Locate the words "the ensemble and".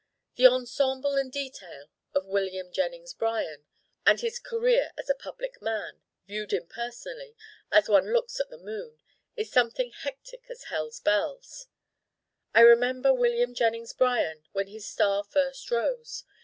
0.35-1.31